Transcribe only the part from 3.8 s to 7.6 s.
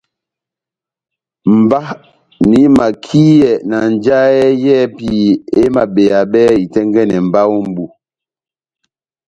njahɛ yɛ́hɛpi emabeyabɛ itɛ́ngɛ́nɛ mba ó